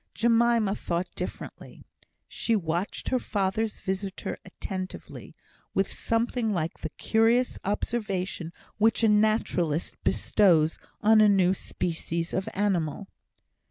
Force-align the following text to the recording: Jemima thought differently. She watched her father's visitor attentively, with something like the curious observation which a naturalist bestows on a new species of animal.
Jemima 0.15 0.73
thought 0.73 1.13
differently. 1.13 1.83
She 2.27 2.55
watched 2.55 3.09
her 3.09 3.19
father's 3.19 3.79
visitor 3.79 4.39
attentively, 4.43 5.35
with 5.75 5.91
something 5.93 6.51
like 6.51 6.79
the 6.79 6.89
curious 6.89 7.59
observation 7.63 8.51
which 8.79 9.03
a 9.03 9.07
naturalist 9.09 9.93
bestows 10.03 10.79
on 11.01 11.21
a 11.21 11.29
new 11.29 11.53
species 11.53 12.33
of 12.33 12.49
animal. 12.55 13.09